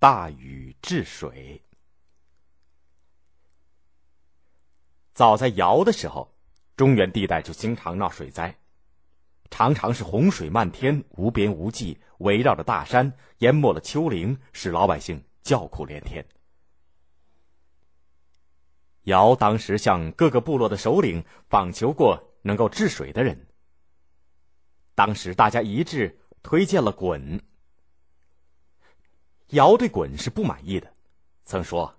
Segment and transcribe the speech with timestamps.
[0.00, 1.60] 大禹治水。
[5.12, 6.32] 早在尧的时候，
[6.76, 8.56] 中原地带就经常闹水灾，
[9.50, 16.24] 常常是洪水漫天，无边无际，围绕着大山，淹没了丘陵，使老百姓叫苦连天。
[19.02, 23.48] 尧当时向各个部落的首领访求过能够治水的人，
[24.94, 27.40] 当时大家一致推荐了鲧。
[29.48, 30.92] 尧对鲧是不满意的，
[31.46, 31.94] 曾说：“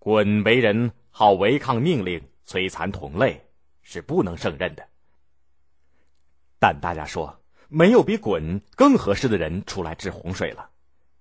[0.00, 3.46] 鲧为人好违抗命令，摧残同类，
[3.82, 4.88] 是不能胜任的。”
[6.58, 10.68] 但大家说没有比鲧更合适的人出来治洪水了，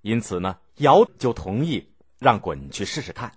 [0.00, 3.32] 因此呢，尧就同意让鲧去试试看。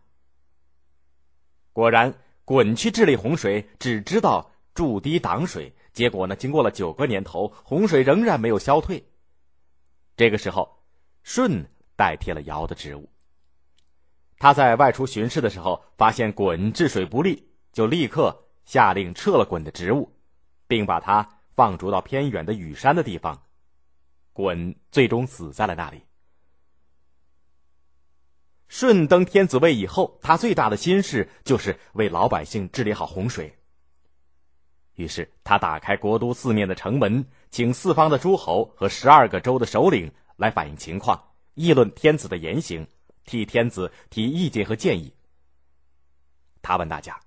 [1.71, 2.15] 果然，
[2.47, 9.05] 鲧去治理洪水，只知道筑堤挡水，结果呢，经过了九个年头，洪水仍然没有消退。
[10.17, 10.79] 这个时候。
[11.23, 13.09] 舜代替了尧的职务。
[14.37, 20.11] 他在外出巡视的时候，发现鲧治水不力，就立刻下令撤了鲧的职务，
[20.67, 23.43] 并把他放逐到偏远的羽山的地方。
[24.33, 26.03] 鲧最终死在了那里。
[28.67, 33.55] 舜登天子位以后，他最大的心事就是为老百姓治理好洪水。
[34.95, 40.11] 于是，他打开国都四面的城门，请四方的诸侯和十二个州的首领。
[40.35, 41.21] 来反映情况，
[41.53, 42.87] 议论天子的言行，
[43.25, 45.13] 替天子提意见和建议。
[46.61, 47.19] 他问大家：“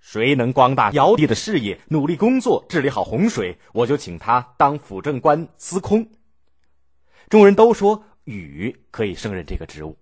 [0.00, 6.10] 谁能光大尧帝的事业，努力工作，治理好洪水，我就请他当辅政官司空。”
[7.28, 9.98] 众人都说禹可以胜任这个职务。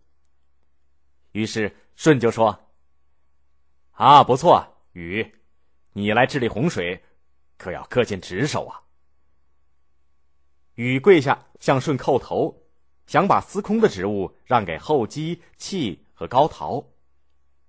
[1.32, 2.70] 于是舜就说
[3.92, 5.34] ：“啊，不错，禹，
[5.92, 7.02] 你来治理洪水，
[7.56, 8.80] 可要恪尽职守啊。”
[10.78, 12.56] 禹跪下向舜叩头，
[13.08, 16.84] 想把司空的职务让给后姬、契和高陶，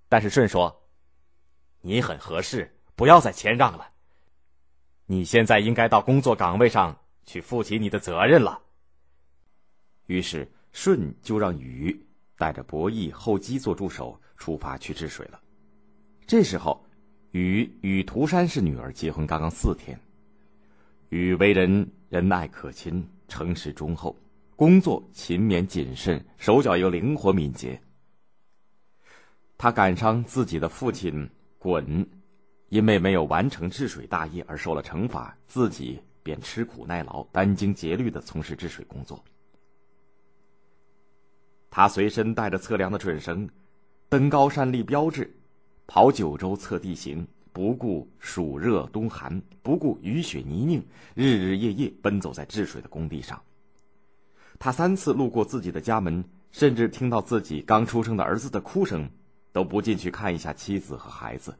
[0.08, 0.84] 但是舜说
[1.82, 3.90] ：“你很合适，不要再谦让了。
[5.06, 6.96] 你现在应该到工作岗位上
[7.26, 8.62] 去负起你的责任了。”
[10.06, 12.06] 于是舜就让禹
[12.38, 15.40] 带着伯益、后稷做助手，出发去治水了。
[16.28, 16.86] 这时候，
[17.32, 20.00] 禹与涂山氏女儿结婚刚刚四天。
[21.10, 24.16] 禹为人仁爱可亲、诚实忠厚，
[24.54, 27.80] 工作勤勉谨慎，手脚又灵活敏捷。
[29.58, 31.28] 他感伤自己的父亲
[31.58, 32.06] 鲧，
[32.68, 39.22] 因为没有完成治水大业而受了惩罚，自己便吃苦耐劳、殚精竭虑的从事治水工作。
[41.70, 43.50] 他随身带着测量的准绳，
[44.08, 45.28] 登高山立标志，
[45.88, 47.26] 跑九州测地形。
[47.52, 50.82] 不顾暑热冬寒，不顾雨雪泥泞，
[51.14, 53.40] 日日夜夜奔走在治水的工地上。
[54.58, 59.08] 他三次路过自己的家门，甚至听到自己刚出生的儿子的哭声，
[59.52, 61.54] 都不进去看一下妻子和孩子。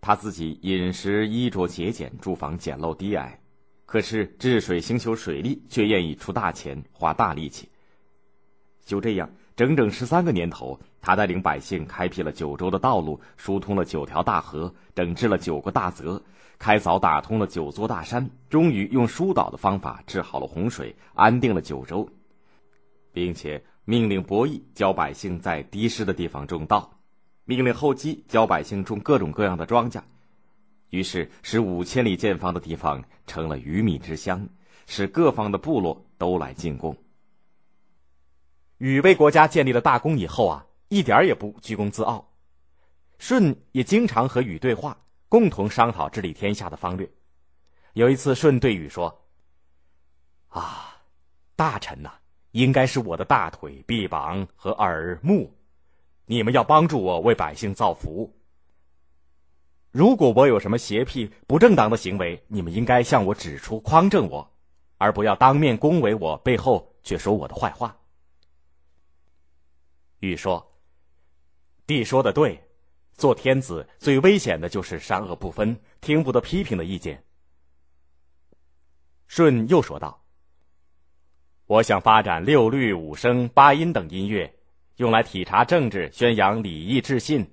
[0.00, 3.40] 他自己饮食衣着节俭，住房简陋低矮，
[3.86, 7.68] 可是治水兴修水利却愿意出大钱，花大力气。
[8.84, 10.78] 就这样，整整十三个年头。
[11.00, 16.22] 他带领百姓开辟了九州的道路，疏通了九条大河，整治了九个大泽，
[16.60, 22.08] 开凿打通了九座大山，终于用疏导的方法治好了洪水，安定了九州，
[23.12, 26.92] 并且命令伯益教百姓在低湿的地方种稻，
[27.44, 30.02] 命令后稷教百姓种各种各样的庄稼，
[30.90, 34.48] 于是使五千里见方的地方成了鱼米之乡，
[34.86, 36.96] 使各方的部落都来进贡。
[38.78, 40.64] 禹为国家建立了大功以后啊。
[40.90, 42.26] 一点也不居功自傲，
[43.18, 44.96] 舜也经常和禹对话，
[45.28, 47.06] 共同商讨治理天下的方略。
[47.92, 49.26] 有一次，舜对禹说
[50.48, 50.96] ：“啊，
[51.56, 52.10] 大臣呐，
[52.52, 55.54] 应该是我的大腿、臂膀和耳目，
[56.24, 58.34] 你们要帮助我为百姓造福。
[59.90, 64.50] 如果我有什么邪僻、不正当的行为，你们应该向我指出，匡正我，
[64.96, 67.94] 而不要当面恭维我，背后却说我的坏话。”
[70.20, 70.64] 禹说。
[71.86, 72.62] 帝说的对，
[73.14, 77.24] 做天子最危险的就是善恶不分，听不得批评的意见。
[79.26, 80.22] 舜又说道
[81.66, 84.54] ：“我想发展六律、五声、八音等音乐，
[84.96, 87.50] 用来体察政治、宣扬礼义智信，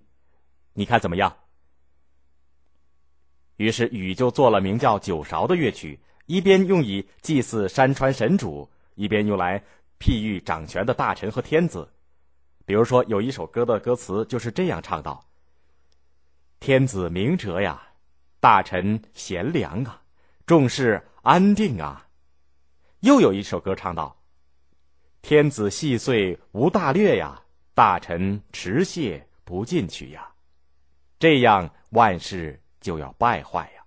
[0.74, 1.34] 你看怎么样？”
[3.56, 9.64] 于是禹就做了名叫九韶的乐曲，一边用以祭祀山川神主，一边用来
[9.98, 11.90] 譬喻掌权的大臣和天子。
[12.66, 15.24] 比如说，有一首歌的歌词就是这样唱道
[16.60, 17.90] ：“天子明哲呀，
[18.40, 20.02] 大臣贤良啊，
[20.48, 22.08] 众事安定啊。”
[23.02, 24.18] 又有一首歌唱道
[25.22, 27.44] ：“天子细碎无大略呀，
[27.76, 30.32] 大臣持械不进取呀，
[31.20, 33.84] 这样万事就要败坏呀。”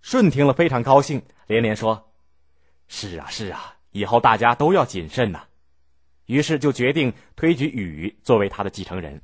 [0.00, 2.12] 舜听了非常高兴，连连说
[2.88, 5.46] ：“是啊，是啊，以后大家都要谨慎呐。”
[6.26, 9.20] 于是就决定推举禹作为他的继承人。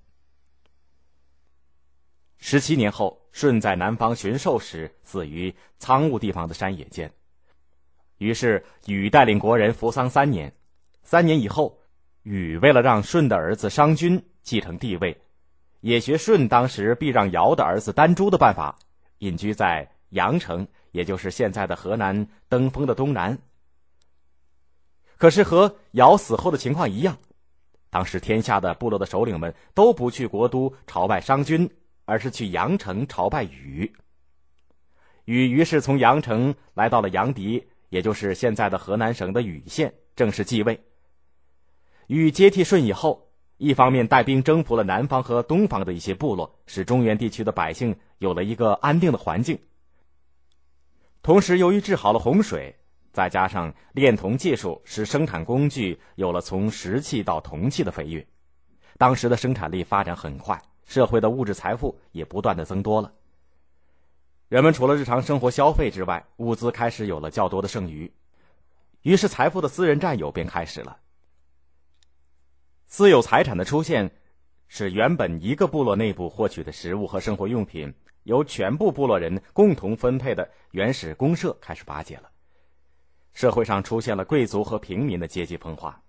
[2.38, 7.12] 十七年后，舜在南方巡狩时死于苍梧地方的山野间。
[8.19, 10.52] 于是禹带领国人服丧三年。
[11.02, 11.79] 三年以后，
[12.23, 15.20] 禹为了让舜的儿子商均继承帝位，
[15.81, 18.79] 也学舜当时避让尧的儿子丹朱的办法，
[19.19, 23.38] 隐居在阳城，也就是现在的河南登封的东南。
[25.20, 27.19] 可是和尧死后的情况一样，
[27.90, 31.70] 当时天下的部落的首领们都不去国都朝拜商君，
[32.06, 33.93] 而是去阳城朝拜禹。
[35.26, 40.81] 禹于是从阳城来到了阳翟，也就是现在的河南省的禹县，正式继位。
[42.06, 43.28] 禹接替舜以后，
[43.58, 49.58] 一方面带兵征服了南方和东方的一些部落，使中原地区的百姓有了一个安定的环境。
[51.20, 52.75] 同时，由于治好了洪水。
[53.12, 58.27] 再加上炼铜技术，使生产工具有了从石器到铜器的飞跃。
[58.99, 63.12] 当时的生产力发展很快，社会的物质财富也不断的增多了。
[64.49, 68.12] 人们除了日常生活消费之外，物资开始有了较多的剩余，
[69.03, 70.99] 于是财富的私人占有便开始了。
[72.87, 74.11] 私有财产的出现，
[74.67, 82.31] 使原本一个部落内部获取的食物和生活用品由全部部落人共同分配的原始公社开始瓦解了。
[83.32, 86.03] 社会上出现了贵族和平民的阶级分化，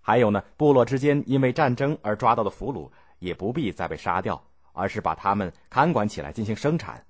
[0.00, 4.42] 还有呢，部落之间因为战争而抓到的俘虏也不必再被杀掉，
[4.72, 7.04] 而是把他们看管起来进行生产。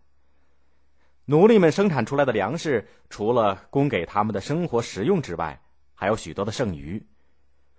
[1.26, 5.60] 奴隶们生产出来的粮食，除了供给他们的生活食用之外，
[5.94, 7.02] 还有许多的剩余。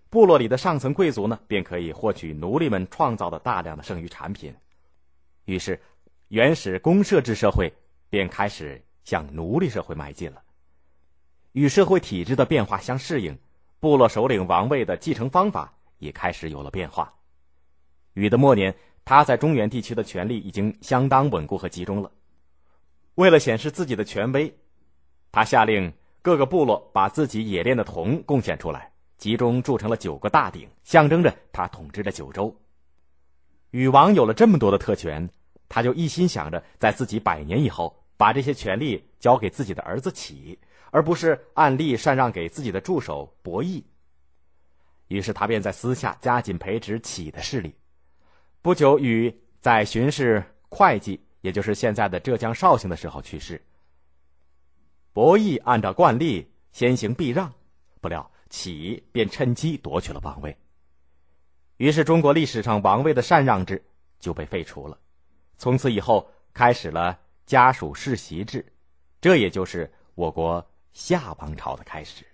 [0.10, 4.56] 部落里的上层贵族呢，便可以获取奴隶们创造的大量的剩余产品。
[5.46, 5.80] 于是，
[6.30, 7.72] 原始公社制社会
[8.10, 10.42] 便开始向奴隶社会迈进了。
[11.54, 13.38] 与社会体制的变化相适应，
[13.80, 17.13] 部落首领王位的继承方法也开始有了变化。
[18.13, 22.12] 禹的末年，他在中原地区的权力已经相当稳固和集中了。
[23.16, 24.54] 为了显示自己的权威，
[25.31, 25.92] 他下令
[26.22, 32.56] 各个部落把自己冶炼的铜贡献出来，集中铸成了九个大鼎，象征着他统治着九州。
[33.72, 35.28] 禹王有了这么多的特权，
[35.68, 40.57] 他就一心想着在自己百年以后，把这些权力交给自己的儿子启。
[40.92, 43.84] 而不是按例禅让给自己的助手博弈。
[45.08, 47.74] 于是他便在私下加紧培植启的势力。
[48.62, 53.62] 不久，禹在巡视会稽，也就是现在的浙江绍兴的时候去世。
[55.14, 57.52] 博弈按照惯例先行避让，
[58.02, 60.56] 不料启便趁机夺取了王位。
[61.78, 63.84] 于是中国历史上王位的禅让制
[64.20, 64.98] 就被废除了。
[65.58, 68.66] 从此以后，开始了家属世袭制，
[69.20, 70.64] 这也就是我国。
[70.94, 72.29] 夏王朝的开始。